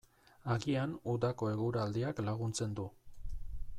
[0.53, 2.87] Agian udako eguraldiak laguntzen du.